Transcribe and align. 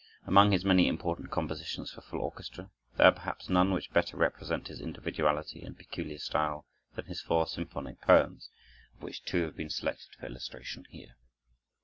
Among 0.25 0.51
his 0.51 0.65
many 0.65 0.87
important 0.87 1.29
compositions 1.29 1.91
for 1.91 2.01
full 2.01 2.21
orchestra, 2.21 2.71
there 2.97 3.05
are 3.05 3.11
perhaps 3.11 3.49
none 3.49 3.71
which 3.71 3.91
better 3.93 4.17
represent 4.17 4.67
his 4.67 4.81
individuality 4.81 5.61
and 5.61 5.77
peculiar 5.77 6.17
style 6.17 6.65
than 6.95 7.05
his 7.05 7.21
four 7.21 7.45
"Symphonic 7.45 8.01
Poems," 8.01 8.49
of 8.97 9.03
which 9.03 9.23
two 9.23 9.43
have 9.43 9.55
been 9.55 9.69
selected 9.69 10.09
for 10.19 10.25
illustration 10.25 10.85
here. 10.89 11.17